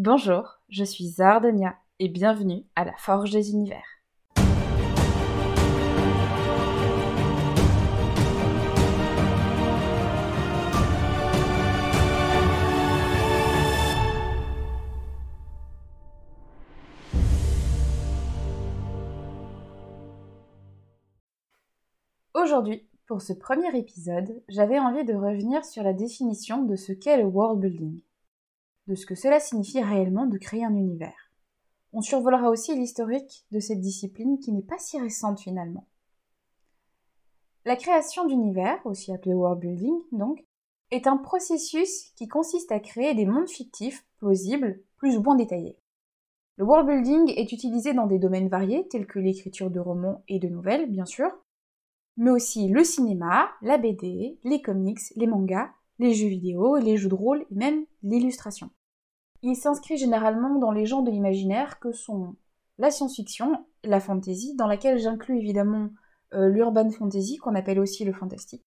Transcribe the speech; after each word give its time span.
Bonjour, 0.00 0.60
je 0.68 0.84
suis 0.84 1.08
Zardonia 1.08 1.74
et 1.98 2.08
bienvenue 2.08 2.64
à 2.76 2.84
la 2.84 2.96
Forge 2.98 3.32
des 3.32 3.50
Univers. 3.50 3.82
Aujourd'hui, 22.34 22.86
pour 23.08 23.20
ce 23.20 23.32
premier 23.32 23.76
épisode, 23.76 24.44
j'avais 24.48 24.78
envie 24.78 25.04
de 25.04 25.14
revenir 25.14 25.64
sur 25.64 25.82
la 25.82 25.92
définition 25.92 26.62
de 26.62 26.76
ce 26.76 26.92
qu'est 26.92 27.16
le 27.16 27.24
world 27.24 27.58
building, 27.58 27.98
de 28.88 28.94
ce 28.94 29.06
que 29.06 29.14
cela 29.14 29.38
signifie 29.38 29.82
réellement 29.82 30.26
de 30.26 30.38
créer 30.38 30.64
un 30.64 30.74
univers. 30.74 31.30
On 31.92 32.00
survolera 32.00 32.50
aussi 32.50 32.74
l'historique 32.74 33.44
de 33.50 33.60
cette 33.60 33.80
discipline 33.80 34.38
qui 34.40 34.50
n'est 34.50 34.62
pas 34.62 34.78
si 34.78 34.98
récente 34.98 35.40
finalement. 35.40 35.86
La 37.64 37.76
création 37.76 38.26
d'univers, 38.26 38.80
aussi 38.86 39.12
appelé 39.12 39.34
world 39.34 39.60
building 39.60 39.94
donc, 40.12 40.44
est 40.90 41.06
un 41.06 41.18
processus 41.18 42.12
qui 42.16 42.28
consiste 42.28 42.72
à 42.72 42.80
créer 42.80 43.14
des 43.14 43.26
mondes 43.26 43.48
fictifs, 43.48 44.06
plausibles, 44.16 44.80
plus 44.96 45.18
ou 45.18 45.22
moins 45.22 45.36
détaillés. 45.36 45.78
Le 46.56 46.64
world 46.64 46.88
building 46.88 47.34
est 47.36 47.52
utilisé 47.52 47.92
dans 47.92 48.06
des 48.06 48.18
domaines 48.18 48.48
variés 48.48 48.88
tels 48.88 49.06
que 49.06 49.18
l'écriture 49.18 49.70
de 49.70 49.80
romans 49.80 50.24
et 50.28 50.38
de 50.38 50.48
nouvelles, 50.48 50.90
bien 50.90 51.04
sûr, 51.04 51.30
mais 52.16 52.30
aussi 52.30 52.68
le 52.68 52.84
cinéma, 52.84 53.50
la 53.60 53.76
BD, 53.76 54.38
les 54.42 54.62
comics, 54.62 55.00
les 55.14 55.26
mangas, 55.26 55.70
les 55.98 56.14
jeux 56.14 56.28
vidéo, 56.28 56.76
les 56.76 56.96
jeux 56.96 57.08
de 57.08 57.14
rôle 57.14 57.44
et 57.50 57.54
même 57.54 57.84
l'illustration. 58.02 58.70
Il 59.42 59.56
s'inscrit 59.56 59.96
généralement 59.96 60.58
dans 60.58 60.72
les 60.72 60.86
genres 60.86 61.02
de 61.02 61.10
l'imaginaire 61.10 61.78
que 61.78 61.92
sont 61.92 62.36
la 62.78 62.90
science-fiction, 62.90 63.64
la 63.84 64.00
fantasy, 64.00 64.54
dans 64.56 64.66
laquelle 64.66 64.98
j'inclus 64.98 65.38
évidemment 65.38 65.90
euh, 66.34 66.48
l'urban 66.48 66.90
fantasy 66.90 67.36
qu'on 67.38 67.54
appelle 67.54 67.80
aussi 67.80 68.04
le 68.04 68.12
fantastique, 68.12 68.64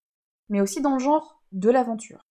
mais 0.50 0.61
aussi 0.61 0.81
dans 0.81 0.94
le 0.94 1.00
genre 1.00 1.41
de 1.52 1.69
l'aventure. 1.69 2.28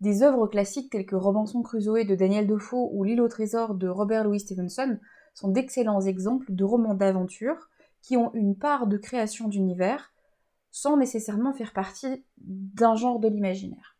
Des 0.00 0.22
œuvres 0.22 0.46
classiques 0.46 0.90
telles 0.90 1.06
que 1.06 1.16
Robinson 1.16 1.62
Crusoe 1.62 2.04
de 2.04 2.14
Daniel 2.14 2.46
Defoe 2.46 2.88
ou 2.92 3.02
L'île 3.02 3.20
au 3.20 3.28
trésor 3.28 3.74
de 3.74 3.88
Robert 3.88 4.24
Louis 4.24 4.40
Stevenson 4.40 4.98
sont 5.34 5.48
d'excellents 5.48 6.00
exemples 6.00 6.52
de 6.52 6.64
romans 6.64 6.94
d'aventure 6.94 7.68
qui 8.02 8.16
ont 8.16 8.32
une 8.34 8.56
part 8.56 8.86
de 8.86 8.96
création 8.96 9.48
d'univers 9.48 10.12
sans 10.70 10.96
nécessairement 10.96 11.52
faire 11.52 11.72
partie 11.72 12.24
d'un 12.38 12.94
genre 12.94 13.18
de 13.18 13.28
l'imaginaire. 13.28 13.96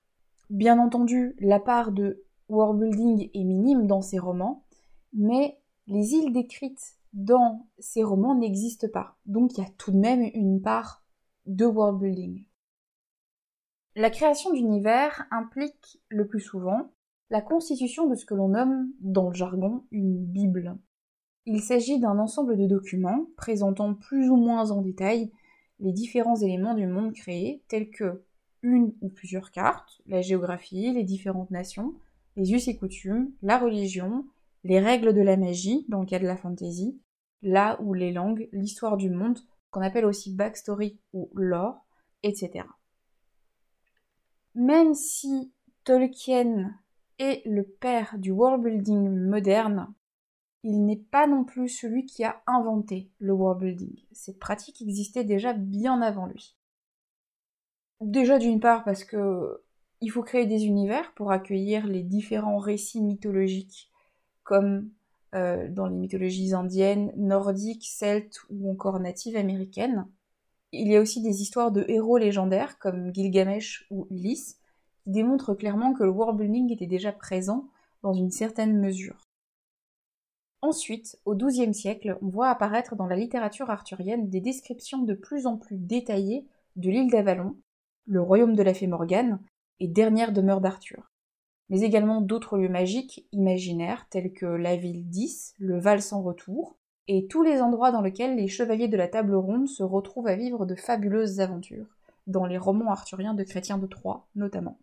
Bien 0.50 0.78
entendu, 0.78 1.34
la 1.41 1.59
part 1.59 1.91
de 1.93 2.25
world 2.48 2.80
building 2.80 3.30
est 3.34 3.44
minime 3.44 3.86
dans 3.86 4.02
ces 4.02 4.18
romans, 4.18 4.64
mais 5.12 5.60
les 5.86 6.14
îles 6.14 6.32
décrites 6.32 6.98
dans 7.12 7.66
ces 7.78 8.02
romans 8.02 8.34
n'existent 8.34 8.88
pas. 8.92 9.16
Donc 9.27 9.56
il 9.56 9.60
y 9.60 9.64
a 9.64 9.70
tout 9.78 9.92
de 9.92 9.96
même 9.96 10.22
une 10.34 10.60
part 10.60 11.04
de 11.46 11.64
world 11.64 12.00
building. 12.00 12.44
La 13.96 14.10
création 14.10 14.52
d'univers 14.52 15.26
implique 15.30 16.00
le 16.08 16.26
plus 16.26 16.41
souvent 16.41 16.92
la 17.30 17.42
constitution 17.42 18.06
de 18.06 18.14
ce 18.14 18.24
que 18.24 18.34
l'on 18.34 18.48
nomme 18.48 18.91
dans 19.00 19.28
le 19.28 19.34
jargon 19.34 19.84
une 19.91 20.24
Bible. 20.24 20.78
Il 21.46 21.60
s'agit 21.60 21.98
d'un 21.98 22.19
ensemble 22.19 22.56
de 22.56 22.66
documents 22.66 23.26
présentant 23.36 23.94
plus 23.94 24.30
ou 24.30 24.36
moins 24.36 24.70
en 24.70 24.82
détail 24.82 25.30
les 25.80 25.92
différents 25.92 26.36
éléments 26.36 26.74
du 26.74 26.86
monde 26.86 27.12
créé, 27.12 27.62
tels 27.69 27.91
que 27.91 28.22
une 28.62 28.92
ou 29.00 29.08
plusieurs 29.08 29.50
cartes, 29.50 30.00
la 30.06 30.20
géographie, 30.20 30.92
les 30.92 31.04
différentes 31.04 31.50
nations, 31.50 31.94
les 32.39 32.53
us 32.53 32.69
et 32.69 32.77
coutumes, 32.77 33.33
la 33.42 33.58
religion, 33.58 34.25
les 34.62 34.78
règles 34.78 35.12
de 35.12 35.20
la 35.20 35.36
magie, 35.36 35.84
dans 35.89 36.00
le 36.00 36.06
cas 36.06 36.20
de 36.20 36.27
la 36.27 36.36
fantasy, 36.36 37.00
là 37.42 37.77
où 37.83 37.94
les 37.94 38.12
langues, 38.12 38.48
l'histoire 38.53 38.97
du 38.97 39.11
monde, 39.11 39.41
qu'on 39.70 39.83
appelle 39.83 40.05
aussi 40.05 40.33
backstory 40.33 41.00
ou 41.12 41.31
lore, 41.34 41.84
etc. 42.22 42.65
Même 44.54 44.94
si 44.94 45.53
Tolkien 45.82 46.75
est 47.19 47.44
le 47.44 47.65
père 47.65 48.16
du 48.19 48.31
world 48.31 48.62
building 48.62 49.10
moderne, 49.10 49.93
il 50.62 50.84
n'est 50.84 50.97
pas 50.97 51.26
non 51.26 51.44
plus 51.44 51.69
celui 51.69 52.06
qui 52.06 52.22
a 52.22 52.41
inventé 52.47 53.10
le 53.19 53.32
world 53.32 53.60
building. 53.60 53.97
Cette 54.12 54.38
pratique 54.38 54.81
existait 54.81 55.25
déjà 55.25 55.55
bien 55.55 56.03
avant 56.03 56.26
lui. 56.26 56.56
Déjà 58.00 58.38
d'une 58.38 58.60
part 58.60 58.84
parce 58.84 59.03
que 59.03 59.60
il 60.00 60.10
faut 60.10 60.22
créer 60.22 60.47
des 60.47 60.66
univers 60.66 61.12
pour 61.14 61.32
accueillir 61.32 61.86
les 61.86 62.03
différents 62.03 62.59
récits 62.59 63.03
mythologiques 63.03 63.91
comme 64.44 64.91
euh, 65.34 65.69
dans 65.69 65.86
les 65.86 65.97
mythologies 65.97 66.54
indiennes, 66.54 67.12
nordiques, 67.16 67.86
celtes 67.86 68.41
ou 68.50 68.70
encore 68.70 69.00
natives 69.00 69.37
américaines. 69.37 70.06
Il 70.72 70.88
y 70.88 70.97
a 70.97 71.00
aussi 71.00 71.22
des 71.22 71.42
histoires 71.42 71.72
de 71.72 71.84
héros 71.88 72.19
légendaires 72.19 72.78
comme 72.78 73.12
Gilgamesh 73.14 73.87
ou 73.91 74.06
Ulysse 74.10 74.58
qui 75.03 75.10
démontrent 75.10 75.54
clairement 75.54 75.92
que 75.94 76.04
le 76.04 76.10
world 76.10 76.38
building 76.38 76.72
était 76.72 76.87
déjà 76.87 77.12
présent 77.12 77.69
dans 78.03 78.14
une 78.14 78.31
certaine 78.31 78.78
mesure. 78.78 79.28
Ensuite, 80.60 81.19
au 81.25 81.34
XIIe 81.34 81.75
siècle, 81.75 82.19
on 82.20 82.28
voit 82.28 82.48
apparaître 82.48 82.97
dans 82.97 83.06
la 83.06 83.16
littérature 83.16 83.70
arthurienne 83.70 84.28
des 84.28 84.41
descriptions 84.41 85.03
de 85.03 85.14
plus 85.14 85.47
en 85.47 85.56
plus 85.56 85.76
détaillées 85.76 86.47
de 86.76 86.91
l'île 86.91 87.10
d'Avalon, 87.10 87.56
le 88.06 88.20
royaume 88.20 88.56
de 88.56 88.62
la 88.62 88.75
fée 88.75 88.87
Morgane 88.87 89.41
et 89.81 89.89
dernière 89.89 90.33
demeure 90.33 90.61
d'Arthur, 90.61 91.11
mais 91.69 91.81
également 91.81 92.21
d'autres 92.21 92.59
lieux 92.59 92.69
magiques 92.69 93.27
imaginaires 93.33 94.06
tels 94.11 94.33
que 94.33 94.47
la 94.47 94.77
ville 94.77 95.09
d'Is, 95.09 95.55
le 95.59 95.78
Val 95.78 96.03
sans 96.03 96.22
retour, 96.22 96.77
et 97.09 97.27
tous 97.27 97.43
les 97.43 97.61
endroits 97.61 97.91
dans 97.91 98.03
lesquels 98.03 98.37
les 98.37 98.49
chevaliers 98.49 98.88
de 98.88 98.97
la 98.97 99.09
table 99.09 99.34
ronde 99.34 99.69
se 99.69 99.83
retrouvent 99.83 100.28
à 100.28 100.37
vivre 100.37 100.67
de 100.67 100.75
fabuleuses 100.75 101.41
aventures, 101.41 101.97
dans 102.27 102.47
les 102.47 102.59
romans 102.59 102.91
arthuriens 102.91 103.34
de 103.34 103.44
Chrétien 103.44 103.78
de 103.78 103.87
Troyes 103.87 104.27
notamment. 104.34 104.78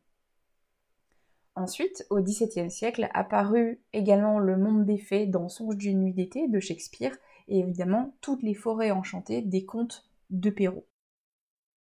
Ensuite, 1.56 2.06
au 2.10 2.20
XVIIe 2.20 2.70
siècle, 2.70 3.10
apparut 3.14 3.80
également 3.94 4.40
le 4.40 4.58
monde 4.58 4.86
des 4.86 4.98
fées 4.98 5.26
dans 5.26 5.48
Songe 5.48 5.78
d'une 5.78 6.02
nuit 6.02 6.14
d'été 6.14 6.50
de 6.50 6.60
Shakespeare, 6.60 7.16
et 7.48 7.60
évidemment 7.60 8.14
toutes 8.22 8.44
les 8.44 8.56
forêts 8.56 8.92
enchantées 8.92 9.42
des 9.42 9.64
contes 9.64 10.10
de 10.32 10.50
Perrault. 10.50 10.86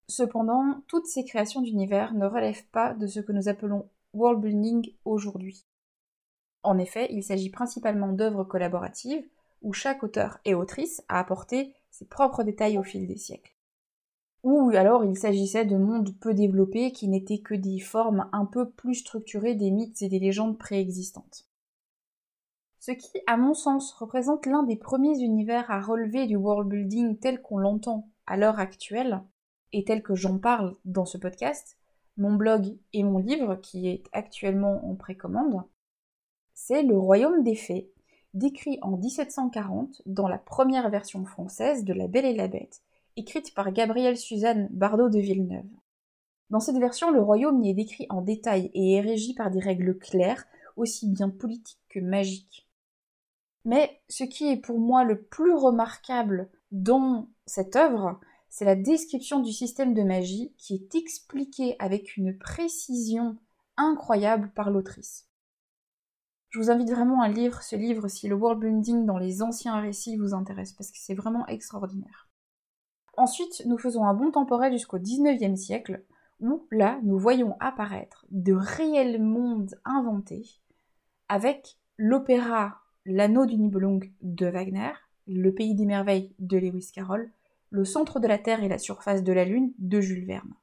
Cependant, 0.08 0.82
toutes 0.86 1.06
ces 1.06 1.24
créations 1.24 1.62
d'univers 1.62 2.14
ne 2.14 2.26
relèvent 2.26 2.66
pas 2.66 2.94
de 2.94 3.06
ce 3.06 3.20
que 3.20 3.32
nous 3.32 3.48
appelons 3.48 3.88
world 4.12 4.40
building 4.40 4.92
aujourd'hui. 5.04 5.64
En 6.62 6.78
effet, 6.78 7.08
il 7.10 7.22
s'agit 7.22 7.50
principalement 7.50 8.12
d'œuvres 8.12 8.44
collaboratives 8.44 9.26
où 9.62 9.72
chaque 9.72 10.02
auteur 10.02 10.38
et 10.44 10.54
autrice 10.54 11.02
a 11.08 11.18
apporté 11.18 11.74
ses 11.90 12.04
propres 12.04 12.42
détails 12.42 12.78
au 12.78 12.82
fil 12.82 13.06
des 13.06 13.16
siècles 13.16 13.54
ou 14.44 14.70
alors 14.74 15.04
il 15.04 15.16
s'agissait 15.16 15.64
de 15.64 15.76
mondes 15.76 16.14
peu 16.20 16.34
développés 16.34 16.92
qui 16.92 17.08
n'étaient 17.08 17.38
que 17.38 17.54
des 17.54 17.80
formes 17.80 18.28
un 18.32 18.44
peu 18.44 18.68
plus 18.68 18.96
structurées 18.96 19.54
des 19.54 19.70
mythes 19.70 20.02
et 20.02 20.08
des 20.08 20.18
légendes 20.18 20.58
préexistantes. 20.58 21.48
Ce 22.78 22.92
qui, 22.92 23.18
à 23.26 23.38
mon 23.38 23.54
sens, 23.54 23.94
représente 23.94 24.44
l'un 24.44 24.62
des 24.62 24.76
premiers 24.76 25.18
univers 25.18 25.70
à 25.70 25.80
relever 25.80 26.26
du 26.26 26.36
world 26.36 26.68
building 26.68 27.16
tel 27.16 27.40
qu'on 27.40 27.56
l'entend 27.56 28.10
à 28.26 28.36
l'heure 28.36 28.60
actuelle, 28.60 29.22
et 29.72 29.84
tel 29.84 30.02
que 30.02 30.14
j'en 30.14 30.38
parle 30.38 30.76
dans 30.84 31.04
ce 31.04 31.18
podcast, 31.18 31.78
mon 32.16 32.34
blog 32.34 32.76
et 32.92 33.02
mon 33.02 33.18
livre 33.18 33.56
qui 33.56 33.88
est 33.88 34.04
actuellement 34.12 34.88
en 34.88 34.94
précommande, 34.94 35.62
c'est 36.54 36.82
Le 36.82 36.96
Royaume 36.96 37.42
des 37.42 37.56
Fées, 37.56 37.90
décrit 38.34 38.78
en 38.82 38.96
1740 38.96 40.02
dans 40.06 40.28
la 40.28 40.38
première 40.38 40.90
version 40.90 41.24
française 41.24 41.84
de 41.84 41.92
La 41.92 42.08
Belle 42.08 42.24
et 42.24 42.34
la 42.34 42.48
Bête, 42.48 42.82
écrite 43.16 43.54
par 43.54 43.72
Gabrielle 43.72 44.16
Suzanne 44.16 44.68
Bardot 44.70 45.08
de 45.08 45.18
Villeneuve. 45.18 45.66
Dans 46.50 46.60
cette 46.60 46.78
version, 46.78 47.10
le 47.10 47.22
royaume 47.22 47.62
y 47.62 47.70
est 47.70 47.74
décrit 47.74 48.06
en 48.10 48.22
détail 48.22 48.70
et 48.74 48.94
est 48.94 49.00
régi 49.00 49.34
par 49.34 49.50
des 49.50 49.60
règles 49.60 49.98
claires, 49.98 50.44
aussi 50.76 51.08
bien 51.08 51.30
politiques 51.30 51.80
que 51.88 52.00
magiques. 52.00 52.68
Mais 53.64 54.02
ce 54.08 54.24
qui 54.24 54.50
est 54.50 54.56
pour 54.56 54.78
moi 54.78 55.04
le 55.04 55.22
plus 55.22 55.54
remarquable 55.54 56.50
dans 56.70 57.28
cette 57.46 57.76
œuvre, 57.76 58.20
c'est 58.54 58.64
la 58.64 58.76
description 58.76 59.40
du 59.40 59.52
système 59.52 59.94
de 59.94 60.04
magie 60.04 60.54
qui 60.58 60.76
est 60.76 60.94
expliqué 60.94 61.74
avec 61.80 62.16
une 62.16 62.38
précision 62.38 63.36
incroyable 63.76 64.52
par 64.54 64.70
l'autrice. 64.70 65.28
Je 66.50 66.60
vous 66.60 66.70
invite 66.70 66.92
vraiment 66.92 67.20
à 67.20 67.26
lire 67.26 67.64
ce 67.64 67.74
livre 67.74 68.06
si 68.06 68.28
le 68.28 68.36
world 68.36 68.60
building 68.60 69.06
dans 69.06 69.18
les 69.18 69.42
anciens 69.42 69.80
récits 69.80 70.16
vous 70.16 70.34
intéresse, 70.34 70.72
parce 70.72 70.92
que 70.92 70.98
c'est 71.00 71.16
vraiment 71.16 71.44
extraordinaire. 71.48 72.28
Ensuite, 73.16 73.64
nous 73.66 73.76
faisons 73.76 74.04
un 74.04 74.14
bond 74.14 74.30
temporel 74.30 74.72
jusqu'au 74.72 75.00
XIXe 75.00 75.60
siècle, 75.60 76.04
où 76.38 76.68
là, 76.70 77.00
nous 77.02 77.18
voyons 77.18 77.56
apparaître 77.58 78.24
de 78.30 78.52
réels 78.52 79.20
mondes 79.20 79.74
inventés, 79.84 80.60
avec 81.28 81.76
l'opéra 81.96 82.82
L'anneau 83.04 83.46
du 83.46 83.56
Nibelung 83.56 84.12
de 84.22 84.46
Wagner, 84.46 84.92
Le 85.26 85.52
pays 85.52 85.74
des 85.74 85.86
merveilles 85.86 86.36
de 86.38 86.56
Lewis 86.56 86.92
Carroll, 86.94 87.32
Le 87.74 87.84
centre 87.84 88.20
de 88.20 88.28
la 88.28 88.38
Terre 88.38 88.62
et 88.62 88.68
la 88.68 88.78
surface 88.78 89.24
de 89.24 89.32
la 89.32 89.44
Lune 89.44 89.74
de 89.78 90.00
Jules 90.00 90.26
Verne. 90.26 90.54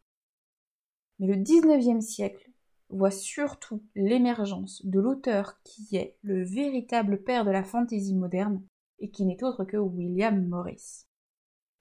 Mais 1.19 1.27
le 1.27 1.35
XIXe 1.35 1.99
siècle 1.99 2.49
voit 2.87 3.11
surtout 3.11 3.83
l'émergence 3.95 4.85
de 4.85 4.97
l'auteur 4.97 5.61
qui 5.65 5.97
est 5.97 6.15
le 6.21 6.41
véritable 6.41 7.21
père 7.21 7.43
de 7.43 7.51
la 7.51 7.65
fantaisie 7.65 8.15
moderne 8.15 8.63
et 8.99 9.11
qui 9.11 9.25
n'est 9.25 9.43
autre 9.43 9.65
que 9.65 9.75
William 9.75 10.47
Morris. 10.47 11.05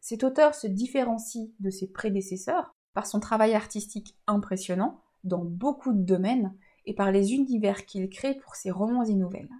Cet 0.00 0.24
auteur 0.24 0.56
se 0.56 0.66
différencie 0.66 1.50
de 1.60 1.70
ses 1.70 1.92
prédécesseurs 1.92 2.74
par 2.92 3.06
son 3.06 3.20
travail 3.20 3.54
artistique 3.54 4.18
impressionnant 4.26 5.00
dans 5.22 5.44
beaucoup 5.44 5.92
de 5.92 6.02
domaines 6.02 6.56
et 6.86 6.94
par 6.94 7.12
les 7.12 7.34
univers 7.34 7.86
qu'il 7.86 8.10
crée 8.10 8.34
pour 8.34 8.56
ses 8.56 8.72
romans 8.72 9.04
et 9.04 9.14
nouvelles. 9.14 9.54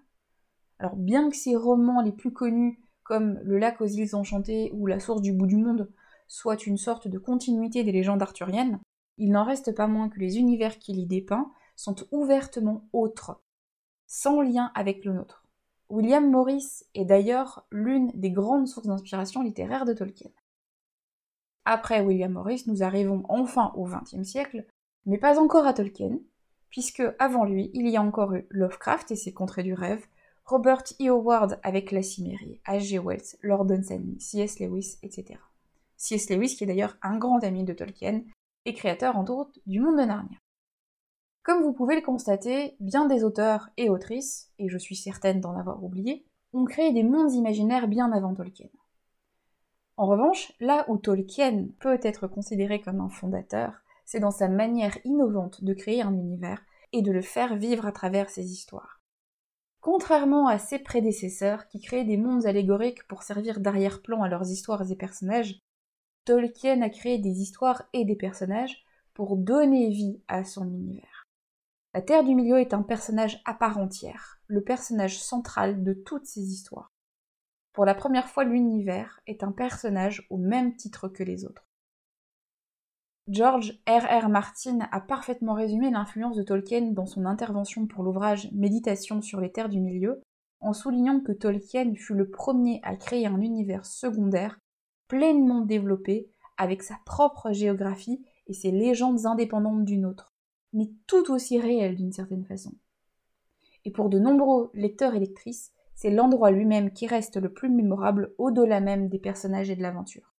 Alors 0.81 0.97
bien 0.97 1.31
que 1.31 1.37
ses 1.37 1.55
romans 1.55 2.03
les 2.03 2.11
plus 2.11 2.33
connus 2.33 2.81
comme 3.11 3.41
Le 3.43 3.59
lac 3.59 3.81
aux 3.81 3.87
îles 3.87 4.15
enchantées 4.15 4.71
ou 4.73 4.87
La 4.87 5.01
source 5.01 5.21
du 5.21 5.33
bout 5.33 5.49
du 5.49 5.57
monde 5.57 5.91
soient 6.29 6.65
une 6.65 6.77
sorte 6.77 7.09
de 7.09 7.19
continuité 7.19 7.83
des 7.83 7.91
légendes 7.91 8.23
arthuriennes, 8.23 8.79
il 9.19 9.33
n'en 9.33 9.43
reste 9.43 9.75
pas 9.75 9.89
moins 9.89 10.09
que 10.09 10.21
les 10.21 10.39
univers 10.39 10.79
qu'il 10.79 10.97
y 11.01 11.07
dépeint 11.07 11.51
sont 11.75 11.97
ouvertement 12.13 12.89
autres, 12.93 13.43
sans 14.07 14.43
lien 14.43 14.71
avec 14.77 15.05
le 15.05 15.13
nôtre. 15.13 15.45
William 15.89 16.31
Morris 16.31 16.85
est 16.95 17.05
d'ailleurs 17.05 17.67
l'une 17.73 18.13
des 18.15 18.31
grandes 18.31 18.69
sources 18.69 18.87
d'inspiration 18.87 19.43
littéraire 19.43 19.87
de 19.87 19.93
Tolkien. 19.93 20.31
Après 21.65 22.03
William 22.03 22.31
Morris, 22.31 22.63
nous 22.69 22.85
arrivons 22.85 23.25
enfin 23.29 23.73
au 23.75 23.87
XXe 23.87 24.23
siècle, 24.23 24.67
mais 25.05 25.19
pas 25.19 25.41
encore 25.41 25.67
à 25.67 25.73
Tolkien, 25.75 26.21
puisque 26.69 27.03
avant 27.19 27.45
lui, 27.45 27.73
il 27.75 27.89
y 27.89 27.97
a 27.97 28.03
encore 28.03 28.35
eu 28.35 28.47
Lovecraft 28.51 29.11
et 29.11 29.17
ses 29.17 29.35
contrées 29.35 29.65
du 29.65 29.75
rêve, 29.75 30.07
Robert 30.45 30.85
E. 31.01 31.09
Howard 31.09 31.61
avec 31.63 31.93
La 31.93 32.03
Cimmérie, 32.03 32.61
H.G. 32.67 32.99
Wells, 32.99 33.37
Lord 33.43 33.67
Dunsany, 33.67 34.21
C.S. 34.21 34.59
Lewis, 34.59 34.99
etc. 35.03 35.39
C.S. 35.97 36.31
Lewis 36.31 36.57
qui 36.57 36.65
est 36.65 36.67
d'ailleurs 36.67 36.97
un 37.03 37.19
grand 37.19 37.43
ami 37.45 37.65
de 37.65 37.73
Tolkien 37.73 38.23
et 38.65 38.75
créateur 38.75 39.17
entre 39.17 39.33
autres 39.33 39.61
du 39.67 39.81
monde 39.81 39.99
de 39.99 40.05
Narnia. 40.05 40.39
Comme 41.43 41.63
vous 41.63 41.73
pouvez 41.73 41.95
le 41.95 42.03
constater, 42.03 42.77
bien 42.81 43.07
des 43.07 43.25
auteurs 43.25 43.71
et 43.77 43.89
autrices, 43.89 44.51
et 44.59 44.69
je 44.69 44.77
suis 44.77 44.97
certaine 44.97 45.41
d'en 45.41 45.57
avoir 45.57 45.83
oublié, 45.83 46.27
ont 46.53 46.65
créé 46.65 46.93
des 46.93 47.03
mondes 47.03 47.33
imaginaires 47.33 47.89
bien 47.89 48.13
avant 48.13 48.35
Tolkien. 48.35 48.69
En 49.97 50.07
revanche, 50.07 50.53
là 50.61 50.85
où 50.89 50.97
Tolkien 50.97 51.69
peut 51.79 51.99
être 52.03 52.27
considéré 52.27 52.81
comme 52.81 53.01
un 53.01 53.09
fondateur, 53.09 53.83
c'est 54.05 54.21
dans 54.21 54.31
sa 54.31 54.49
manière 54.49 54.99
innovante 55.05 55.63
de 55.63 55.73
créer 55.73 56.03
un 56.03 56.15
univers 56.15 56.63
et 56.93 57.03
de 57.03 57.13
le 57.13 57.23
faire 57.23 57.57
vivre 57.57 57.87
à 57.87 57.93
travers 57.93 58.31
ses 58.31 58.51
histoires. 58.51 59.00
Contrairement 59.81 60.47
à 60.47 60.59
ses 60.59 60.79
prédécesseurs 60.79 61.67
qui 61.67 61.81
créaient 61.81 62.05
des 62.05 62.19
mondes 62.19 62.45
allégoriques 62.45 63.07
pour 63.09 63.23
servir 63.23 63.61
d'arrière-plan 63.61 64.23
à 64.23 64.29
leurs 64.29 64.51
histoires 64.51 64.91
et 64.91 64.97
personnages, 64.97 65.59
Tolkien 66.27 66.83
a 66.83 66.91
créé 66.91 67.19
des 67.19 67.41
histoires 67.41 67.85
et 67.95 68.05
des 68.05 68.17
personnages 68.17 68.85
pour 69.15 69.37
donner 69.37 69.89
vie 69.89 70.21
à 70.29 70.45
son 70.45 70.69
univers. 70.69 71.27
La 71.95 72.03
Terre 72.03 72.25
du 72.25 72.35
Milieu 72.35 72.59
est 72.59 72.75
un 72.75 72.83
personnage 72.83 73.41
à 73.47 73.55
part 73.55 73.79
entière, 73.79 74.39
le 74.47 74.63
personnage 74.63 75.19
central 75.19 75.83
de 75.83 75.95
toutes 75.95 76.27
ces 76.27 76.43
histoires. 76.43 76.93
Pour 77.73 77.85
la 77.87 77.95
première 77.95 78.29
fois, 78.29 78.45
l'univers 78.45 79.21
est 79.27 79.43
un 79.43 79.53
personnage 79.53 80.27
au 80.29 80.37
même 80.37 80.77
titre 80.77 81.09
que 81.09 81.23
les 81.23 81.45
autres. 81.47 81.70
George 83.31 83.81
R. 83.87 84.25
R. 84.25 84.29
Martin 84.29 84.81
a 84.91 85.01
parfaitement 85.01 85.55
résumé 85.55 85.89
l'influence 85.93 86.35
de 86.35 86.43
Tolkien 86.43 86.91
dans 86.91 87.07
son 87.07 87.27
intervention 87.27 87.87
pour 87.87 88.03
l'ouvrage 88.03 88.51
Méditation 88.51 89.23
sur 89.23 89.41
les 89.41 89.53
terres 89.53 89.69
du 89.69 89.79
milieu, 89.79 90.21
en 90.59 90.73
soulignant 90.73 91.21
que 91.21 91.31
Tolkien 91.31 91.95
fut 91.95 92.15
le 92.15 92.29
premier 92.29 92.81
à 92.83 92.97
créer 92.97 93.29
un 93.29 93.41
univers 93.41 93.87
secondaire 93.87 94.59
pleinement 95.07 95.61
développé, 95.61 96.29
avec 96.57 96.83
sa 96.83 96.97
propre 97.07 97.53
géographie 97.53 98.21
et 98.49 98.53
ses 98.53 98.73
légendes 98.73 99.25
indépendantes 99.27 99.85
d'une 99.85 100.07
autre, 100.07 100.35
mais 100.73 100.91
tout 101.07 101.31
aussi 101.31 101.61
réelles 101.61 101.95
d'une 101.95 102.13
certaine 102.13 102.45
façon. 102.45 102.73
Et 103.85 103.93
pour 103.93 104.09
de 104.09 104.19
nombreux 104.19 104.73
lecteurs 104.75 105.15
et 105.15 105.21
lectrices, 105.21 105.73
c'est 105.95 106.11
l'endroit 106.11 106.51
lui-même 106.51 106.91
qui 106.91 107.07
reste 107.07 107.37
le 107.37 107.53
plus 107.53 107.69
mémorable 107.69 108.35
au-delà 108.39 108.81
même 108.81 109.09
des 109.09 109.21
personnages 109.21 109.71
et 109.71 109.77
de 109.77 109.83
l'aventure. 109.83 110.30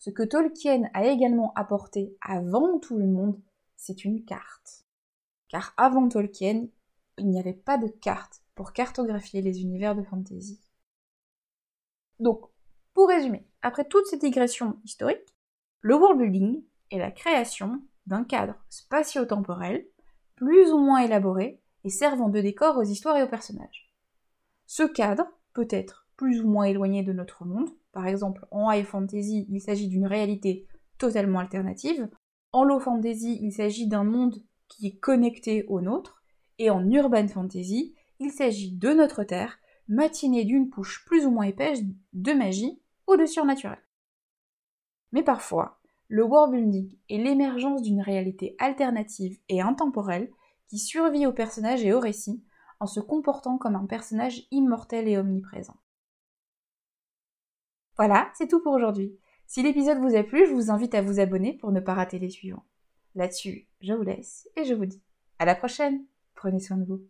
Ce 0.00 0.08
que 0.08 0.22
Tolkien 0.22 0.88
a 0.94 1.04
également 1.04 1.52
apporté 1.54 2.16
avant 2.22 2.78
tout 2.78 2.96
le 2.96 3.06
monde, 3.06 3.38
c'est 3.76 4.06
une 4.06 4.24
carte. 4.24 4.86
Car 5.48 5.74
avant 5.76 6.08
Tolkien, 6.08 6.68
il 7.18 7.28
n'y 7.28 7.38
avait 7.38 7.52
pas 7.52 7.76
de 7.76 7.86
carte 7.86 8.40
pour 8.54 8.72
cartographier 8.72 9.42
les 9.42 9.60
univers 9.60 9.94
de 9.94 10.02
fantasy. 10.02 10.58
Donc, 12.18 12.46
pour 12.94 13.08
résumer, 13.08 13.46
après 13.60 13.84
toute 13.84 14.06
cette 14.06 14.22
digression 14.22 14.80
historique, 14.84 15.36
le 15.82 15.96
world 15.96 16.18
building 16.18 16.64
est 16.90 16.98
la 16.98 17.10
création 17.10 17.82
d'un 18.06 18.24
cadre 18.24 18.54
spatio-temporel 18.70 19.86
plus 20.34 20.72
ou 20.72 20.78
moins 20.78 21.00
élaboré 21.00 21.60
et 21.84 21.90
servant 21.90 22.30
de 22.30 22.40
décor 22.40 22.78
aux 22.78 22.84
histoires 22.84 23.18
et 23.18 23.22
aux 23.22 23.28
personnages. 23.28 23.92
Ce 24.64 24.82
cadre 24.82 25.26
peut 25.52 25.68
être 25.68 26.06
plus 26.16 26.40
ou 26.40 26.48
moins 26.48 26.64
éloigné 26.64 27.02
de 27.02 27.12
notre 27.12 27.44
monde, 27.44 27.68
par 27.92 28.06
exemple 28.06 28.46
en 28.50 28.70
high 28.70 28.84
fantasy 28.84 29.46
il 29.48 29.60
s'agit 29.60 29.88
d'une 29.88 30.06
réalité 30.06 30.66
totalement 30.98 31.38
alternative, 31.38 32.08
en 32.52 32.64
low 32.64 32.80
fantasy 32.80 33.38
il 33.40 33.52
s'agit 33.52 33.86
d'un 33.86 34.04
monde 34.04 34.36
qui 34.68 34.86
est 34.86 34.98
connecté 34.98 35.64
au 35.68 35.80
nôtre, 35.80 36.22
et 36.58 36.70
en 36.70 36.88
urban 36.90 37.28
fantasy 37.28 37.94
il 38.18 38.30
s'agit 38.30 38.72
de 38.72 38.90
notre 38.90 39.24
Terre 39.24 39.58
matinée 39.88 40.44
d'une 40.44 40.70
couche 40.70 41.04
plus 41.04 41.26
ou 41.26 41.30
moins 41.30 41.46
épaisse 41.46 41.80
de 42.12 42.32
magie 42.32 42.80
ou 43.08 43.16
de 43.16 43.26
surnaturel. 43.26 43.78
Mais 45.12 45.22
parfois, 45.22 45.80
le 46.08 46.24
world 46.24 46.52
building 46.52 46.96
est 47.08 47.18
l'émergence 47.18 47.82
d'une 47.82 48.00
réalité 48.00 48.56
alternative 48.58 49.38
et 49.48 49.60
intemporelle 49.60 50.30
qui 50.68 50.78
survit 50.78 51.26
au 51.26 51.32
personnage 51.32 51.84
et 51.84 51.92
au 51.92 52.00
récit 52.00 52.44
en 52.78 52.86
se 52.86 53.00
comportant 53.00 53.58
comme 53.58 53.76
un 53.76 53.86
personnage 53.86 54.46
immortel 54.50 55.08
et 55.08 55.18
omniprésent. 55.18 55.76
Voilà, 58.00 58.30
c'est 58.32 58.48
tout 58.48 58.62
pour 58.62 58.72
aujourd'hui. 58.72 59.14
Si 59.46 59.62
l'épisode 59.62 59.98
vous 59.98 60.16
a 60.16 60.22
plu, 60.22 60.46
je 60.46 60.54
vous 60.54 60.70
invite 60.70 60.94
à 60.94 61.02
vous 61.02 61.20
abonner 61.20 61.52
pour 61.52 61.70
ne 61.70 61.80
pas 61.80 61.92
rater 61.92 62.18
les 62.18 62.30
suivants. 62.30 62.64
Là-dessus, 63.14 63.66
je 63.82 63.92
vous 63.92 64.00
laisse 64.00 64.48
et 64.56 64.64
je 64.64 64.72
vous 64.72 64.86
dis 64.86 65.02
à 65.38 65.44
la 65.44 65.54
prochaine. 65.54 66.06
Prenez 66.34 66.60
soin 66.60 66.78
de 66.78 66.86
vous. 66.86 67.02